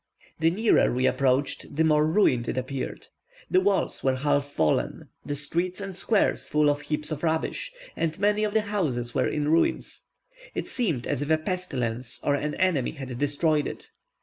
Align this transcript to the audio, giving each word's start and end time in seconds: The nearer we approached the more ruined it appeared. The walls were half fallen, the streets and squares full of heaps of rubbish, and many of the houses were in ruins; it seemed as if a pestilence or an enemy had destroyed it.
The 0.39 0.49
nearer 0.49 0.91
we 0.91 1.05
approached 1.05 1.75
the 1.75 1.83
more 1.83 2.07
ruined 2.07 2.47
it 2.47 2.57
appeared. 2.57 3.05
The 3.51 3.61
walls 3.61 4.03
were 4.03 4.15
half 4.15 4.45
fallen, 4.45 5.09
the 5.23 5.35
streets 5.35 5.79
and 5.79 5.95
squares 5.95 6.47
full 6.47 6.71
of 6.71 6.81
heaps 6.81 7.11
of 7.11 7.21
rubbish, 7.21 7.71
and 7.95 8.17
many 8.17 8.43
of 8.43 8.55
the 8.55 8.61
houses 8.61 9.13
were 9.13 9.27
in 9.27 9.47
ruins; 9.49 10.05
it 10.55 10.65
seemed 10.65 11.05
as 11.05 11.21
if 11.21 11.29
a 11.29 11.37
pestilence 11.37 12.19
or 12.23 12.33
an 12.33 12.55
enemy 12.55 12.93
had 12.93 13.15
destroyed 13.19 13.67
it. 13.67 13.91